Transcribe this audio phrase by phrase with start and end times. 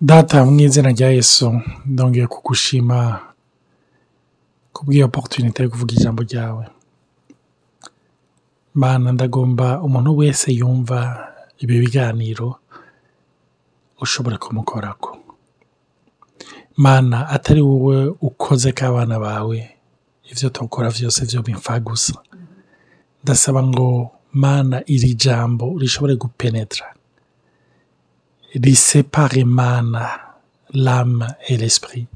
[0.00, 3.20] data mu izina rya yesu ndongeye kugushima
[4.72, 6.64] kubw'iyo oporutunite yo kuvuga ijambo ryawe.
[8.74, 10.98] Mana ndagomba umuntu wese yumva
[11.58, 12.56] ibi biganiro
[14.00, 15.18] ushobora kumukorako.
[16.76, 19.58] Mana atari wowe ukoze k'abana bawe
[20.30, 22.14] ibyo tukora byose byo bimfa gusa.
[23.24, 26.92] Ndasaba ngo mana iri jambo rishobore gupenetra.
[28.54, 30.08] Risepare mana
[30.72, 32.06] l'âme et l'esprit.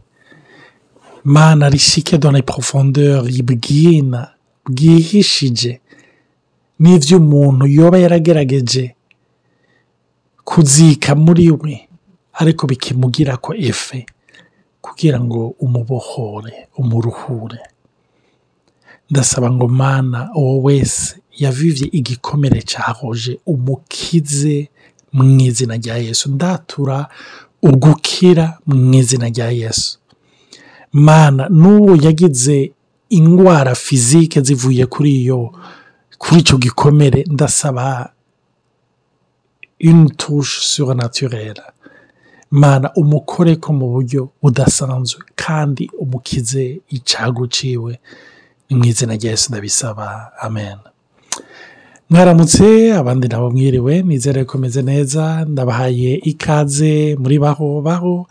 [1.25, 4.33] Mana rishike dans les profondeurs ribwina
[4.67, 5.81] bwihishije
[6.81, 8.95] n'ivyo umuntu yoba yaragerageje
[10.45, 11.89] kuzika muri we
[12.33, 14.07] ariko bikimugirako efe.
[14.81, 17.59] Kugira ngo umubohore umuruhure.
[19.11, 24.69] Ndasaba ngo mana uwo wese yavivye igikomere cahoje umukize
[25.13, 26.31] mu izina rya yesu.
[26.35, 27.09] Ndatura
[27.63, 29.99] ugukira mu izina rya yesu.
[30.93, 32.73] Mana n'uwo yagize
[33.09, 35.53] indwara fizike zivuye kuri iyo
[36.19, 38.13] kuri icyo gikomere ndasaba
[39.81, 41.63] une touche surnaturelle.
[42.51, 47.99] Mana umukore ko mu buryo budasanzwe kandi umukize icago ciwe.
[48.71, 50.33] Mu izina rya yesu ndabisaba.
[50.43, 50.79] Amen.
[52.11, 58.27] Mwaramutse abandi nabo mwiriwe nizere ko meze neza ndabahaye ikaze muri baho baho.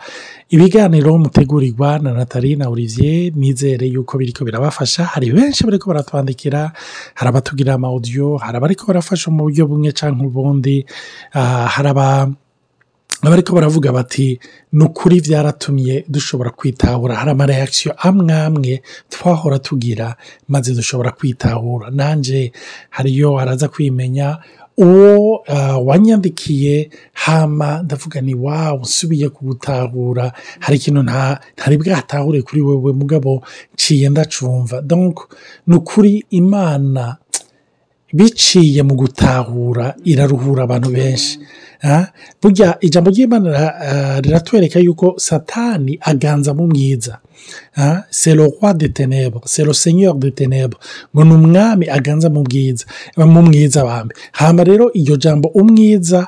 [0.49, 5.03] Ibiganiro mutegurirwa na natali na olivier nizere yuko biriko birabafasha.
[5.05, 6.71] Hari benshi bariko baratwandikira
[7.15, 10.85] hari abatubwira ama audio hari abariko barafasha mu buryo bumwe canke ubundi.
[11.35, 12.31] Uh, hari aba
[13.21, 14.39] abariko baravuga bati
[14.71, 17.15] ni ukuri byaratumye dushobora kwitahura.
[17.15, 20.15] Hari amareakisiyo amwe amwe twahora tugira
[20.47, 21.89] maze dushobora kwitahura.
[21.91, 22.51] Nanjye
[22.89, 24.37] hariyo araza kwimenya
[24.77, 25.43] uwo
[25.85, 30.31] wanyandikiye hama ndavuga ni wawu usubiye kubutahura.
[30.59, 34.83] Hari ikintu ntari bwatahure kuri wewe mugabo nciye ndacumva.
[35.67, 37.17] Ni ukuri imana
[38.13, 41.39] biciye mu gutahura iraruhura abantu benshi.
[42.41, 43.49] Burya ijambo ry'imana
[44.21, 47.19] riratwereka yuko satani aganza mu mwiza.
[48.11, 48.87] C'est le roi de
[49.45, 50.77] c'est le seigneur de ténèbres.
[51.15, 52.85] Ngo ni umwami aganza mu bwiza
[53.17, 56.27] mu mwiza bambe hamba rero iryo jambo umwiza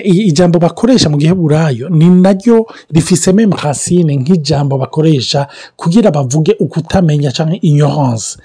[0.00, 5.46] ijambo bakoresha mu gihe burayo ni naryo rifise meme racine nk'ijambo bakoresha
[5.76, 8.38] kugira bavuge ukutamenya cyangwa ignorance.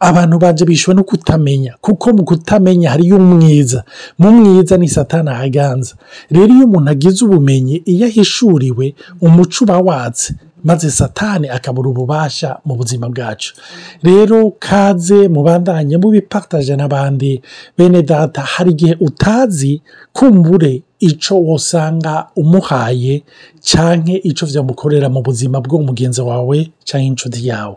[0.00, 3.84] Abantu baje bishwe no kutamenya kuko mu kutamenya hariyo umwiza.
[4.18, 5.94] Mu mwiza ni satani ahaganza.
[6.30, 10.34] Rero iyo umuntu agize ubumenyi iyo ahishuriwe umuco uba watse
[10.64, 13.54] maze satani akabura ububasha mu buzima bwacu.
[14.02, 17.42] Rero kaze mubandanye mubipataje n'abandi
[17.78, 19.82] bene data hari igihe utazi
[20.12, 23.22] kumbure icyo wosanga umuhaye
[23.60, 27.76] cyangwa icyo byamukorera mu buzima bw'umugenzi wawe cyangwa inshuti yawe.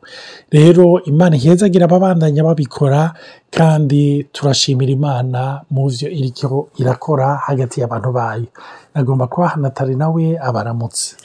[0.53, 3.13] Rero imana ihezagira ababandanya babikora
[3.49, 8.47] kandi turashimira imana mu byo iriko irakora hagati y'abantu bayo.
[8.93, 11.15] Nagomba kuba natali nawe abaramutse.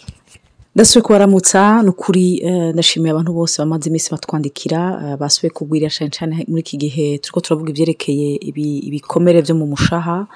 [0.75, 2.25] Ndasubiye kubaramutsa ni ukuri
[2.73, 4.81] ndashimiye abantu bose bamaze iminsi batwandikira
[5.21, 8.29] basubiye kugwira cyane cyane muri iki gihe turi turavuga ibyerekeye
[8.89, 10.27] ibikomere byo mu mushaha.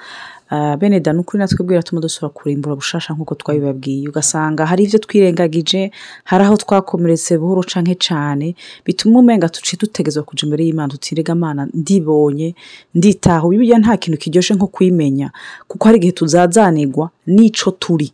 [0.79, 4.07] Bene da ni ukuri natwe bwira tuma dusura kurimbura bushasha nk'uko twabibabwiye.
[4.09, 5.91] Ugasanga hari ibyo twirengagije
[6.23, 11.67] hari aho twakomeretse buhoro canke cyane bituma umenga tuci dutegezwa kuja imbere y'imana tutirega amana
[11.73, 12.55] ndibonye
[12.95, 13.49] nditaho.
[13.49, 15.31] Bibiliya nta kintu kiryoshye nko kwimenya
[15.67, 18.11] kuko hari igihe tuzazanirwa n'ico turi.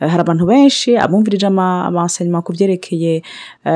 [0.00, 3.22] Hari abantu benshi abumvirije amasanyuma ku byerekeye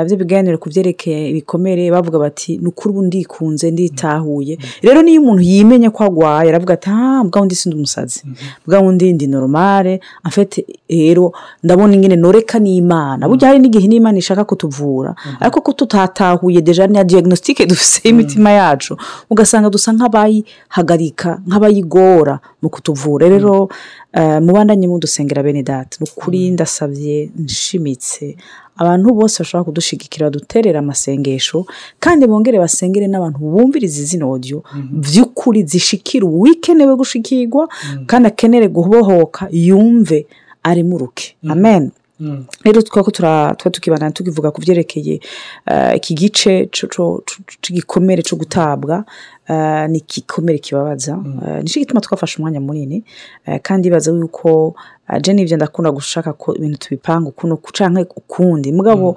[0.07, 4.59] by'ibiganiro ku byerekeye ibikomere bavuga bati ni ukuri ubu ndikunze nditahuye.
[4.83, 8.23] Rero niyo umuntu yimenye ko agwaye aravuga ati ah bwa wundi sindi umusazi.
[8.67, 11.33] Bwa wundi ndi normale afite rero
[11.63, 13.29] ndabona ingene noreka n'imana.
[13.29, 15.15] Burya hari n'igihe n'imana ishaka kutuvura.
[15.41, 18.97] Ariko ko tutatahuye deja na diagnostique dufise y'imitima yacu.
[19.31, 23.29] Ugasanga dusa nk'abayihagarika nk'abayigora mu kutuvura.
[23.29, 23.69] Rero
[24.41, 28.37] mubandanye mudusengera bene data ni ukuri ndasabye nshimitse
[28.77, 31.67] abantu bose bashobora kudushigikira baduterera amasengesho
[32.01, 34.63] kandi bongere basengere n'abantu bumviriza izi audio
[34.93, 37.69] by'ukuri zishikira uwikenewe gushikirwa
[38.07, 40.27] kandi akenere gubohoka yumve
[40.63, 41.91] ari muruke amen
[42.65, 45.21] rero twaba tuba tukibana tukivuga ku byerekeye
[45.99, 46.67] iki gice
[47.63, 49.05] cy'igikomere cyo gutabwa
[49.89, 51.17] ni igikomere kibabaza
[51.63, 53.05] ni cyo gituma twafashe umwanya munini?
[53.63, 54.75] Kandi ibaza yuko
[55.21, 58.73] jene ibyo ndakunda gushaka ko ibintu tubipanga ukuntu cyangwa ukundi.
[58.73, 59.17] Mugabo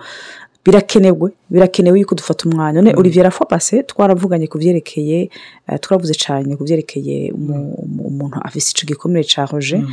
[0.66, 2.82] birakenewe birakenewe yuko dufata umwanya.
[2.82, 5.30] None olivier rafa pase twaravuganye ku byerekeye
[5.68, 9.84] eh, twaravuze cyane ku byerekeye umu- umu- umuntu afite icyo gikomere cya roje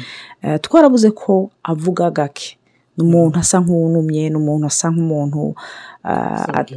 [0.43, 2.55] Eh, twaravuze ko avuga gake.
[2.97, 5.55] Ni umuntu asa nk'uwunumye ni umuntu asa nk'umuntu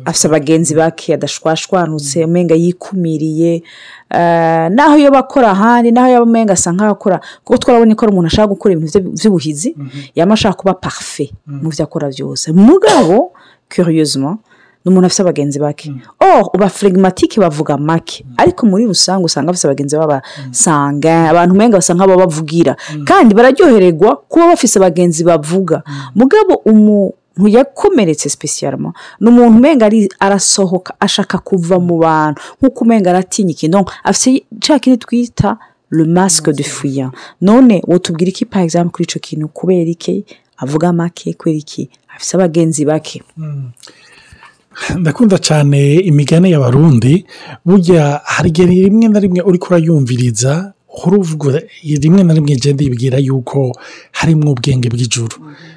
[0.06, 3.64] afite abagenzi bake adashwashwanutse umenga yikumiriye
[4.12, 7.18] Eh, naho iyo bakora ahandi naho yaba umenga asa nk'aho akora
[7.48, 9.72] kuko twarabonye ko ari umuntu ashaka gukora ibintu by'ubuhizi
[10.16, 13.32] yaba ashaka kuba parufe mu byo akora byose mugabo
[13.72, 14.44] curieusement
[14.84, 15.88] ni umuntu afite abagenzi bake.
[16.20, 18.26] Oh uba phlegmatique bavuga make.
[18.38, 22.76] Ariko muri rusange usanga bafite abagenzi b'abasanga abantu umenga basa nk'abo bavugira.
[23.08, 25.84] Kandi bararyohererwa kuba bafite abagenzi bavuga.
[26.16, 29.90] Mugabo umuntu yakomeretse sipesiyarama ni umuntu umenga
[30.20, 32.42] arasohoka ashaka kuva mu bantu.
[32.60, 35.58] Nk'uko umenga aratinya ikintu afite cya kintu twita
[35.92, 37.12] le masque de fuyant
[37.42, 39.48] none wotubwira iki par exemple kuri icyo kintu?
[39.48, 40.26] Kubera iki?
[40.58, 41.34] Avuga make?
[41.34, 41.90] Kubera iki?
[42.16, 43.24] Afite abagenzi bake?
[45.00, 47.26] Ndakunda cyane imigani y'abarundi.
[47.66, 51.62] Burya hari igihe rimwe na rimwe uri kurayumviriza uhora uvuga
[52.04, 53.76] rimwe na rimwe igenda ibwira yuko
[54.12, 55.36] harimo ubwenge bw'ijuru.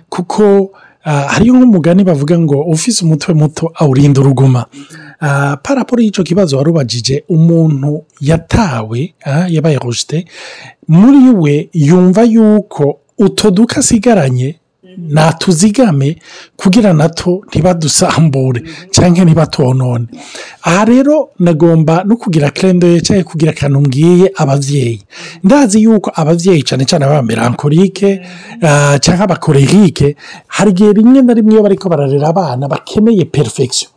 [0.08, 4.66] Kuko ah, hariyo nk'umugani bavuga ngo ufise umutwe muto awurinda uruguma.
[5.20, 10.24] Ah, paraporo y'icyo kibazo warubajije umuntu yatawe ah, yabaye rojite
[10.88, 14.56] muri we yumva yuko uto duka asigaranye
[14.98, 16.16] natuzigame
[16.56, 20.06] kugira nato ntibadusambure cyangwa ntibatonone.
[20.62, 25.02] Aha rero nagomba no kugira kerende cyangwa kugira akantu mbwiye ababyeyi
[25.44, 28.20] ndazi yuko ababyeyi cyane cyane aba melankolike
[28.62, 33.90] ah, cyangwa abakorerike hari igihe rimwe na rimwe iyo bariko bararera abana bakeneye perfection.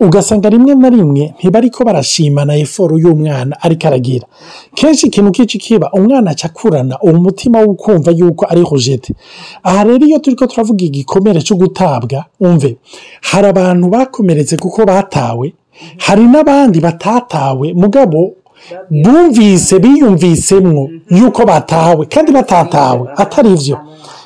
[0.00, 4.26] Ugasanga rimwe na rimwe ntibariko barashimana eforo y'umwana ariko aragira.
[4.74, 9.14] Kenshi ikintu k'iki kiba umwana akurana uwo mutima wo kumva yuko ari rojete
[9.62, 12.76] aha rero iyo turi ko turavuga igikomere cyo gutabwa umve
[13.22, 15.52] hari abantu bakomeretse kuko batawe
[15.98, 18.34] hari n'abandi batatawe mugabo
[18.90, 23.78] bumvise biyumvisemwo yuko batawe kandi batatawe atari byo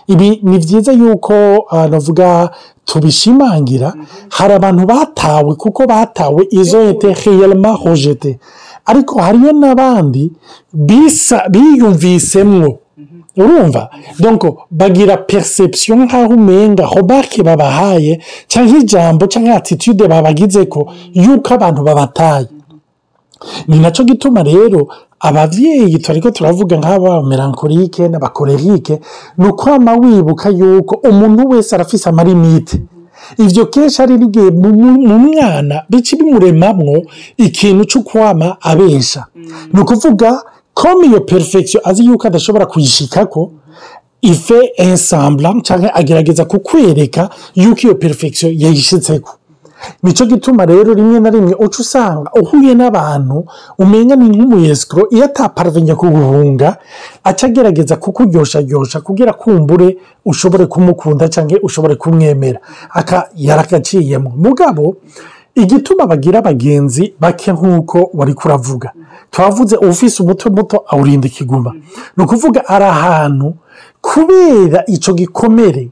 [0.09, 1.35] ibi ni byiza yuko
[1.71, 2.51] ah, navuga
[2.85, 3.95] tubishimangira.
[4.29, 8.39] Hari abantu batawe kuko batawe izo ete heyelma rojete
[8.87, 10.33] ariko hariyo n'abandi
[10.73, 12.79] bisa biyumvisemwo.
[13.37, 13.91] Urumva?
[14.19, 21.83] Donko bagira perception nk'aho umenga hobake babahaye cyangwa ijambo cyangwa attitude babagize ko yuko abantu
[21.83, 22.47] babataye.
[23.69, 24.89] Ni na cyo gituma rero
[25.21, 29.01] ababyeyi turi ko turavuga nk'aba melankolike n'abakorerike
[29.39, 32.81] ni ukwama wibuka yuko umuntu wese arafise amarimite
[33.39, 37.03] ibyo kenshi ari n'igihe mu mwana bica bimuremamwo
[37.37, 39.25] ikintu cyo kwama abesha.
[39.73, 40.43] Ni ukuvuga
[40.75, 43.53] ko iyo perfection azi yuko adashobora kuyishikako
[44.23, 49.31] ife ensambla cyangwa agerageza kukwereka yuko iyo perfection yayishyitseko
[50.03, 53.45] ni cyo gituma rero rimwe na rimwe uca usanga uhuye n'abantu
[53.79, 56.77] umenya ni nk'umuyesikoro iyo ataparavenya kuguhunga
[57.25, 62.61] aca agerageza kukuryosharyoshya kugira kumbure ushobore kumukunda cyangwa ushobore kumwemera.
[62.91, 64.97] Aka yarakaciyemo mugabo
[65.55, 68.93] igituma bagira abagenzi bake nk'uko wari kuravuga.
[69.31, 71.73] Twavuze ufise umuto muto awurinda ikiguma.
[72.17, 73.55] Ni ukuvuga ari ahantu
[74.01, 75.89] kubera icyo gikomere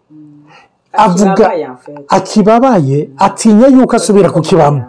[0.97, 1.51] avuga
[2.09, 4.83] akibabaye atinya yuko asubira kukibamo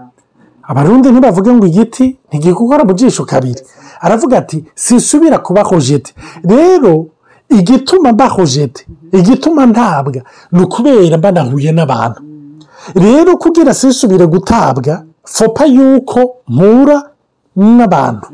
[0.64, 3.62] abarundi ntibavuge ngo igiti ntigikukora mu jisho kabiri.
[4.02, 6.14] Aravuga ati sisubira kuba hojete.
[6.44, 7.06] Rero
[7.50, 10.22] igituma mba hojete igituma ntabwa
[10.52, 12.22] ni ukubera mba nahuye n'abantu.
[12.96, 16.98] Rero kugira sisubire gutabwa fopa yuko mpura
[17.56, 18.28] n'abantu.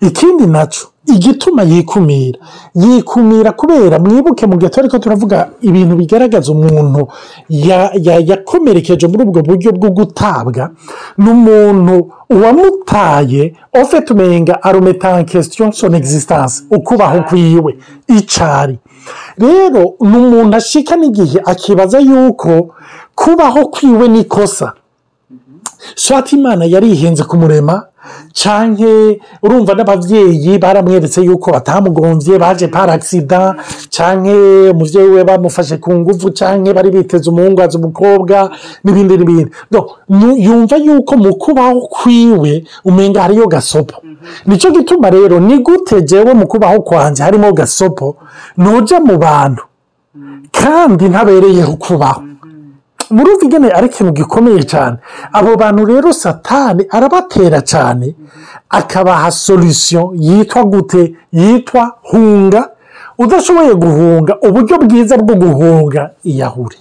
[0.00, 2.38] Ikindi na cyo igituma yikumira.
[2.74, 7.06] Yikumira kubera mwibuke mu gihe ko turavuga ibintu bigaragaza umuntu
[8.30, 10.70] yakomerekeje muri ubwo buryo bwo gutabwa
[11.18, 17.76] ni umuntu uwamutaye ofite umenga arometa kesitiyo soni egisitanse ukubaho kwiwe
[18.08, 18.78] icari.
[19.38, 22.74] Rero ni umuntu ashika n'igihe akibaza yuko
[23.14, 24.72] kubaho kwiwe ni ikosa.
[25.94, 27.84] Swati imana yarihenze kumurema
[28.32, 28.88] cyangwa
[29.42, 33.54] urumva n'ababyeyi baramweretse yuko batamugombye baje par agisida
[33.90, 34.32] cyangwa
[34.70, 38.50] umubyeyi we bamufashe ku ngufu cyangwa bari biteze umuhungu azi umukobwa
[38.84, 39.50] n'ibindi n'ibindi.
[40.46, 43.94] Yumva yuko mu kubaho kwiwe umenga hariyo gasopo.
[44.46, 48.16] Nicyo gituma rero ni gute jewe mu kubaho kwanjye harimo gasopo?
[48.56, 49.62] Nujya mu bantu.
[50.52, 52.22] Kandi ntabereyeho kubaho.
[53.10, 54.96] Muri ubu igene ari ikintu gikomeye cyane
[55.32, 58.14] abo bantu rero satani arabatera cyane
[58.68, 61.14] akabaha solisiyo yitwa gute?
[61.32, 62.70] Yitwa hunga.
[63.18, 66.76] Udashoboye guhunga uburyo bwiza bwo guhunga iyahuri.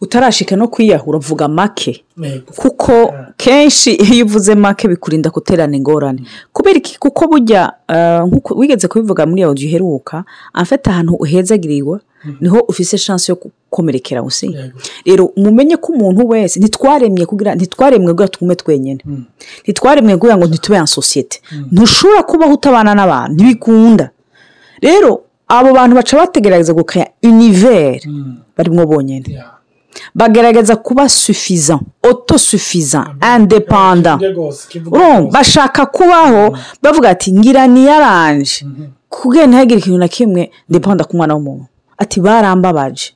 [0.00, 2.04] Utarashika no kwiyahura uvuga make.
[2.56, 6.22] Kuko kenshi iyo uvuze make bikurinda guterana ingorane.
[6.52, 6.98] Kubera iki?
[6.98, 11.98] Kuko burya eh, nk'uko wigeze kubivuga muri iyo nzu iheruka afite ahantu uhezagiriwe
[12.40, 14.56] ni ho ufise chance yo gukomerekera usi
[15.06, 19.00] rero mumenye ko umuntu wese ntitwaremye kugira ntitwaremwe kugira tugume twenyine.
[19.62, 21.40] Ntitwaremwe kugira ngo ntitube en sosiyete
[21.72, 24.10] ntushobora kubaho utabana n'abantu ntibikunda.
[24.82, 28.00] Rero abo bantu baca bategereza gukaya univere
[28.56, 29.24] barimo bonyine.
[30.14, 31.08] Bagerageza kuba
[34.68, 35.32] kivuge urumva rwose.
[35.32, 38.66] bashaka kubaho bavuga ati ngira niyaranje
[39.08, 41.64] kubwira ntihagire ikintu na kimwe ndepanda ku mwana w'umuntu.
[41.98, 43.12] Ati barambabaje.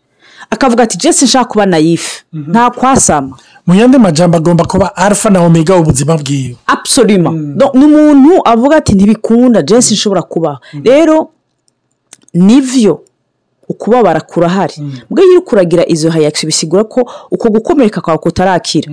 [0.50, 3.36] Akavuga ati jesi nshaka kuba nayife nta kwasama.
[3.66, 6.56] Mu yandi majambo agomba kuba alpha na omega ubuzima bwiwe.
[6.66, 7.56] Absolument.
[7.56, 9.62] Donc, ni umuntu avuga ati ntibikunda.
[9.62, 10.58] Jesi nshobora kubaho.
[10.84, 11.28] Rero
[12.34, 13.02] nivyo
[13.70, 14.74] ukubabara kurahari.
[15.10, 17.00] Mbwa iyo uri kuragira izo hayakisi bisigura ko
[17.30, 18.92] uko gukomereka kwawe kutarakira.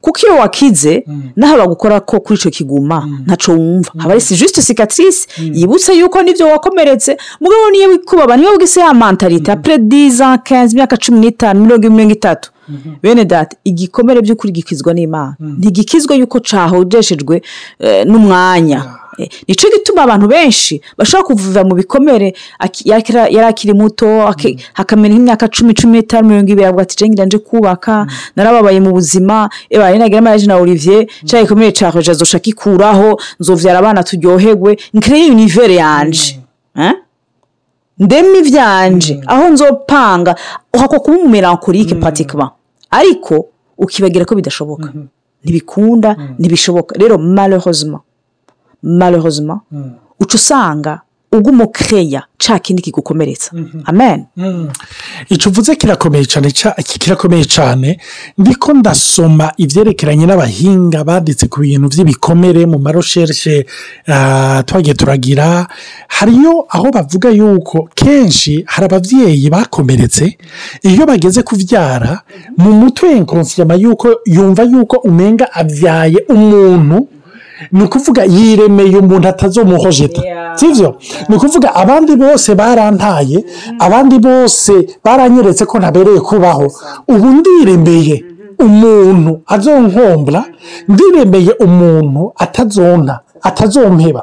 [0.00, 1.04] Kuko iyo wakize
[1.36, 3.90] naho bagukora ko kuri icyo kiguma ntaco wumva.
[3.98, 5.28] Haba ari juste cicatrice.
[5.52, 7.16] Yibutse yuko ni byo wakomeretse.
[7.40, 11.94] Mugabo niyo wikubaba niyo wigise ya mentalite apure diza kenzi imyaka cumi n'itanu mirongo ine
[11.96, 12.50] mirongo itatu.
[13.02, 15.36] Bene data igikomere by'ukuri gikizwa n'imana.
[15.40, 17.42] Ntigikizwa yuko cahojeshejwe
[17.78, 18.84] eh, n'umwanya.
[19.18, 22.32] Eh, nico gituma abantu benshi bashobora kuva mu bikomere
[22.84, 27.38] yari akiri muto aki- hakamera nk'imyaka cumi cumi n'itanu mirongo ibiri avuga ati cengira nje
[27.38, 33.20] kubaka narababaye mu buzima eba nagira mariage na olivier cya gikomere ca roje azoshaka ikuraho
[33.40, 36.40] nzovyara abana turyoherwe nkreye univere yanje.
[36.78, 36.92] Eh?
[37.98, 39.20] ndeme ivyanje.
[39.26, 40.34] Aho nzopanga
[40.74, 42.50] uhako kuba umumelankolike patikima
[42.90, 43.34] ariko
[43.78, 44.88] ukibagira ko bidashoboka.
[45.44, 46.92] Ntibikunda ntibishoboka.
[46.98, 48.02] Rero malheureusement
[48.82, 49.60] malheureusement
[50.20, 51.00] uca usanga
[51.32, 53.50] ugumukeya ca kindi kigukomeretsa.
[53.84, 54.24] Amen.
[55.28, 56.50] Icyo uvuze kirakomeye cyane
[56.98, 58.00] kirakomeye cyane
[58.38, 63.66] ndiko ndasoma ibyerekeranye n'abahinga banditse ku bintu by'ibikomere mu maroshereshe
[64.08, 65.66] ah, twagiye turagira.
[66.08, 70.38] Hariyo aho bavuga yuko kenshi hari ababyeyi bakomeretse
[70.82, 72.22] iyo bageze kubyara
[72.56, 77.08] mu mutwe nkonsiyama yuko yumva yuko umenga abyaye umuntu
[77.72, 80.22] ni ukuvuga yiremeye umuntu atazomuhojeta.
[80.54, 80.96] Sibyo
[81.28, 83.44] ni ukuvuga abandi bose barantaye
[83.78, 84.72] abandi bose
[85.04, 86.66] baranyeretse ko ntabereye kubaho.
[87.08, 88.24] Ubu ndiremeye
[88.58, 90.44] umuntu azonkombra
[90.88, 94.22] ndiremeye umuntu atazonta atazompeba.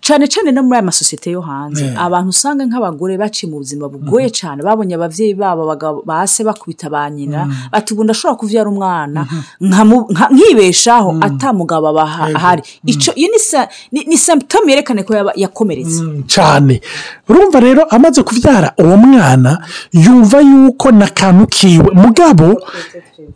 [0.00, 1.84] Cyane cyane no muri aya masosiyete yo hanze.
[1.98, 4.62] Abantu usanga nk'abagore baciye mu buzima bugoye cyane.
[4.62, 5.62] Babonye ababyeyi babo
[6.06, 7.46] base bakubita ba nyina.
[7.72, 9.26] Bati ubu ndashobora kubyara umwana
[9.60, 12.02] nka- nkibeshaho atamugabo aba
[12.34, 12.62] ahari.
[12.86, 16.00] Icyo iyo ni sa- ni ni symptome yerekane ko yakomeretse.
[16.26, 16.80] Cyane.
[17.28, 19.60] Urumva rero amaze kubyara uwo mwana
[19.92, 22.56] yumva yuko n'akantu kiwe mugabo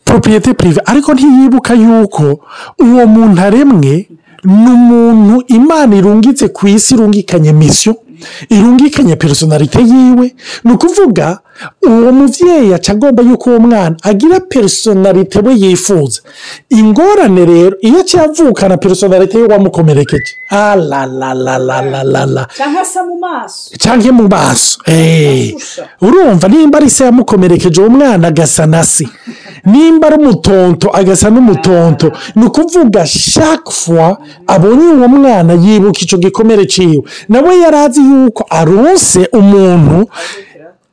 [0.04, 2.40] poropiyete pirive ariko ntiyibuka yuko
[2.78, 4.08] uwo muntu aremwe
[4.44, 7.96] ni umuntu imana irungitse ku isi irungikanye misiyo
[8.50, 10.34] irungikanye personalite yiwe.
[10.64, 11.38] Ni ukuvuga
[11.82, 16.20] uwo mubyeyi aca agomba yuko uwo mwana agira personalite we yifuza.
[16.70, 20.32] Ingorane rero iyo cyavukana personalite ye wamukomerekeje.
[20.50, 23.70] Alalalalala cyangwa se mu maso?
[23.78, 24.78] Cyangwa mu maso.
[24.86, 25.54] Eh,
[26.02, 29.08] urumva nimba ari se yamukomerekeje uwo mwana agasa na se
[29.64, 32.12] nimba ari umutonto agasa n'umutonto.
[32.36, 33.06] Ni ukuvuga
[33.70, 40.08] fois abonye uwo mwana yibuka icyo gikomere cyiwe nawe yari azi yuko aronse umuntu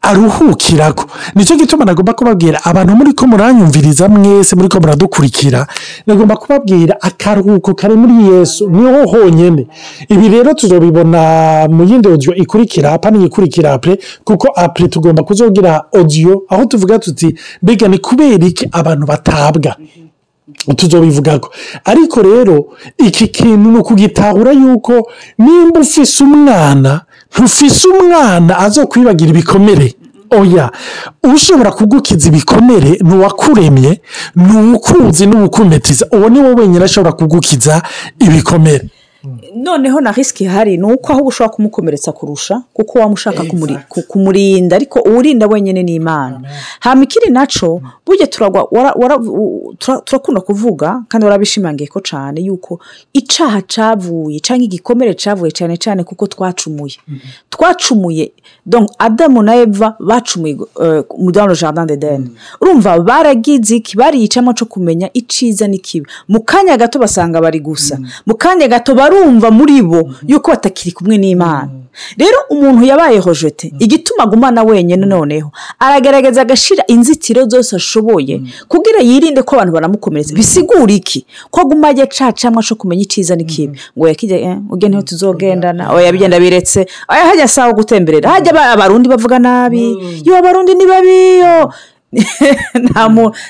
[0.07, 1.05] aruhukirako.
[1.35, 5.67] Nicyo gituma nagomba kubabwira abantu muri ko muranyumviriza mwese muri ko muradukurikira
[6.07, 9.67] nagomba kubabwira akaruhuko kari muri yesu ni ho honyine
[10.09, 16.43] ibi rero tuzobibona mu yindi odiyo ikurikira apana iyikurikira apure kuko apure tugomba kuzogira odiyo
[16.49, 19.75] aho tuvuga tuti mbega ni kubera iki abantu batabwa?
[20.75, 21.49] Tuzobivugako.
[21.85, 22.65] Ariko rero
[22.97, 29.93] iki kintu ni ukugitahura yuko nimba ufise umwana ntufise umwana azo kwibagira ibikomere.
[30.31, 30.71] Oya
[31.33, 34.01] ushobora kugukiza ibikomere ni uwakuremye
[34.35, 36.07] ni uwukuzi n'uwukumetiza.
[36.11, 37.81] Uwo ni wo wenyine ashobora kugukiza
[38.19, 38.89] ibikomere.
[39.55, 43.43] Noneho na risiki ihari ni uko ahubwo ushobora kumukomeretsa kurusha kuko waba ushaka
[44.07, 46.41] kumurinda ariko uwurinda wenyine ni imana.
[46.79, 48.27] Hama ikiri naco burya
[50.05, 52.79] turakunda kuvuga kandi warabishimangiye ko cyane yuko
[53.13, 56.95] icaha cavuye cyangwa igikomere cavuye cyane cyane kuko twacumuye.
[57.49, 58.31] Twacumuye
[58.65, 62.29] donc adamu na eva bacumuye eh, mu dans le jardin d'eden.
[62.61, 63.97] Urumva baragize iki?
[63.97, 66.07] Bariyicamo cyo kumenya iciza n'ikibi.
[66.27, 67.99] Mu kanya gato basanga bari gusa.
[68.25, 71.69] Mu kanya gato barumva muri bo yuko batakiri kumwe n'imana.
[72.17, 75.51] Rero umuntu yabaye hojete igituma agumana wenyine noneho.
[75.79, 81.25] Aragaragaza agashira inzitiro zose ashoboye kugira yirinde ko abantu banamukomeretsa bisigura iki?
[81.51, 84.57] Ko aguma ajya acacamwa cyo kumenya icyiza n'ikibi ngo yakijya eh,
[84.89, 85.91] ni ho tuzogendana.
[85.93, 86.85] Oya bigenda biretse.
[87.09, 88.29] Oya hajya sawa gutemberera.
[88.29, 89.95] Hajya aba- abarundi bavuga nabi.
[90.25, 91.71] Yo abarundi ni babiyo nta mu-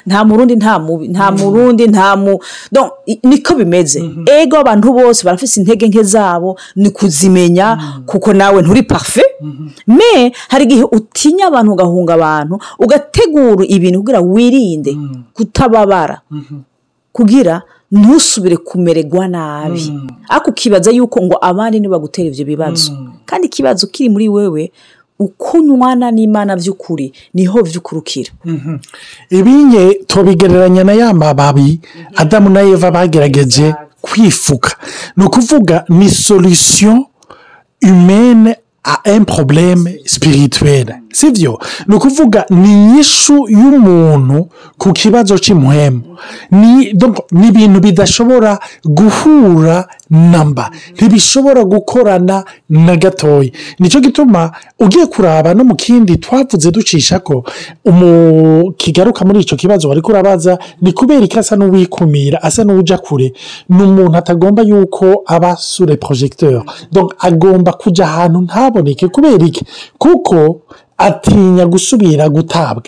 [0.06, 2.40] nta murundi nta mubi nta murundi nta mu
[3.06, 4.00] i- niko bimeze.
[4.26, 9.22] Ego abantu bose barafite intege nke zabo ni kuzimenya kuko nawe nturi parufe
[9.88, 14.98] me hari igihe utinya abantu ugahunga abantu ugategura ibintu kugira wirinde
[15.34, 16.22] kutababara.
[17.14, 19.94] Kugira ntusubire kumererwa nabi.
[20.30, 22.92] Ariko ukibaza yuko ngo abandi ntibagutera ibyo bibazo.
[23.26, 24.72] Kandi ikibazo kiri muri wewe
[25.20, 28.32] uko unywana n'imana by'ukuri ni ho by'ukurukira.
[29.30, 31.80] Ibinye tubigereranya na ya mababi
[32.16, 34.78] adamu na eva bagerageje kwifuka.
[35.18, 37.06] Ni ukuvuga ni solution
[37.82, 40.96] humaine a un problème spirituel.
[41.12, 46.02] Sibyo ni ukuvuga ni inyishu y'umuntu ku kibazo cy'imuhemu
[46.52, 55.64] ni ibintu bidashobora guhura namba ntibishobora gukorana na gatoya ni cyo gituma ugiye kuraba no
[55.64, 57.44] mu kindi twavuze ducisha ko
[58.78, 63.34] kigaruka muri icyo kibazo wari kurabaza ni kubera ko asa n'uwikumira asa n'uwujya kure?
[63.70, 65.98] Ni umuntu atagomba yuko aba sure
[66.92, 69.08] donc agomba kujya ahantu ntaboneke.
[69.08, 69.66] Kubera iki?
[69.98, 70.62] Kuko
[70.98, 72.84] atinya gusubira gutabwa.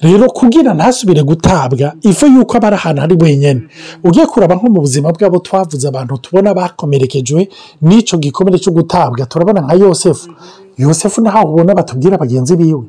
[0.00, 3.62] Rero kugira ntasubire gutabwa ifu yuko aba ari ahantu ari wenyine
[4.04, 7.48] ugiye kuraba nko mu buzima bwabo twavuze abantu tubona bakomerekejwe
[7.82, 9.26] n'icyo gikomere cyo gutabwa.
[9.26, 10.30] Turabona nka yosefu.
[10.78, 12.84] Yosefu naho ubona batubwira bagenzi biwe.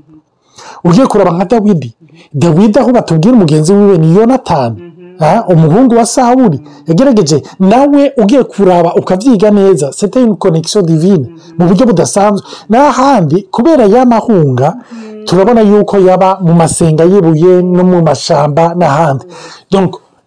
[0.83, 1.93] Ugiye kuraba nka dawidi.
[2.33, 4.93] Dawidi aho batubwira umugenzi wiwe ni yonatani.
[5.53, 11.25] Umuhungu wa sawuri yagerageje nawe ugiye kuraba ukabyiga neza sete une connexion divine
[11.57, 12.45] mu buryo budasanzwe.
[12.69, 14.73] N'ahandi kubera y'amahunga
[15.25, 19.25] turabona yuko yaba mu masenga y'ibuye no mu mashyamba n'ahandi.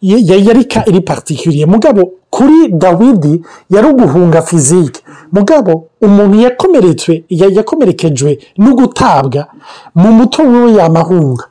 [0.03, 1.67] Donc ye- ye- yari ka iri particulier.
[1.69, 5.01] Mugabo kuri dawidi yari uguhunga fizike
[5.33, 9.47] mugabo umuntu yakomeretswe ya- yakomerekejwe no gutabwa
[9.95, 11.45] mu muto wiwe yamahunga.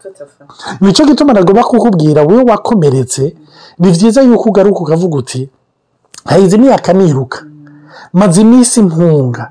[0.82, 3.36] Nicyo gituma nagomba kukubwira wowe wakomeretse
[3.80, 5.50] ni byiza yuko ugaruka ukavuga uti
[6.26, 7.40] hahize imyaka niruka.
[8.14, 9.50] Maze iminsi mpunga.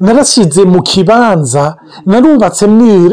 [0.00, 2.66] Narashyize mu kibanza narubatse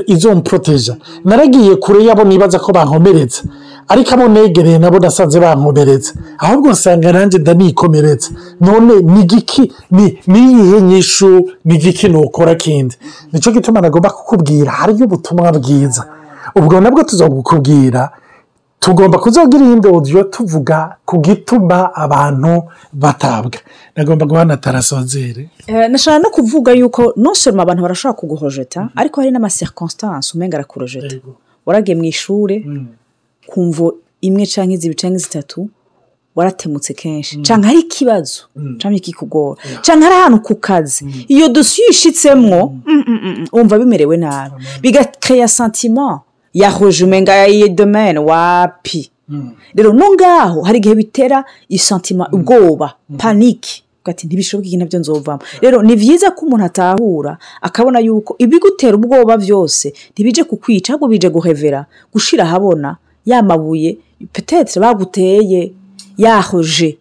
[0.08, 3.44] izo mporoteja naragiye kure yabo nibaza ko bankomeretse
[3.88, 6.14] ariko abo negereye nabo nasanze bankomeretse.
[6.38, 8.30] Ahubwo nsanga nanjye ndanikomeretse
[8.62, 11.50] none ni igiki ni niyihe nyishu?
[11.66, 12.96] Ni igiki nukora kindi?
[13.32, 16.04] Nicyo gituma nagomba kukubwira hariyo ubutumwa bwiza.
[16.56, 18.10] Ubwo nabwo tuzabukubwira
[18.80, 23.60] tugomba kuzogira iyindi odiyo tuvuga ku gituma abantu batabwa.
[23.96, 29.32] Nagomba guhana tarasozere Eh, nashaka no kuvuga yuko non seulement abantu barashobora kuguhojeta ariko hari
[29.32, 31.16] n'amaserconstance umenga arakurojeta.
[31.66, 32.56] Waragiye mu ishuri
[33.46, 35.70] kumva imwe cyangwa izibiri cyangwa zitatu
[36.36, 37.42] waratemutse kenshi.
[37.42, 38.42] Cyangwa hari ikibazo?
[38.80, 39.62] Cyangwa kikugora?
[39.82, 41.06] Cyangwa hari ahantu ku kazi?
[41.28, 44.56] Iyo dosiye uyishitsemo mm, mm, mm, wumva bimerewe nabi.
[44.82, 46.22] Bigakeya santima
[46.54, 49.10] yahoje umenga ya domene wapi?
[49.76, 55.40] Rero no ngaho hari igihe bitera isantima ubwoba paniki ati ntibishoboke iki na byo nzovamo.
[55.62, 61.30] Rero ni byiza ko umuntu atahura akabona yuko ibigutera ubwoba byose ntibije kukwica ahubwo bije
[61.30, 63.98] guhevera gushira ahabona ya mabuye
[64.80, 65.72] baguteye
[66.18, 66.98] yahoje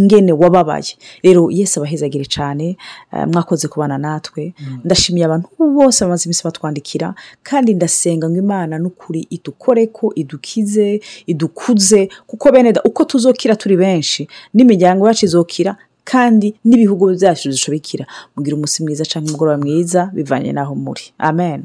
[0.00, 0.94] ngene wababaye.
[1.22, 2.76] Rero yesi abahezagire cyane
[3.12, 4.52] eh, mwakoze kubana natwe.
[4.84, 12.08] Ndashimiye abantu bose bamaze iminsi batwandikira kandi ndasenga ngo imana n'ukuri idukore ko idukize idukuze
[12.26, 18.82] kuko bene uko tuzokira turi benshi n'imiryango yacu izokira kandi n'ibihugu byacu bishobokira mugira umunsi
[18.82, 21.02] mwiza cyangwa umugoroba mwiza bivanye n'aho muri.
[21.18, 21.62] Amen.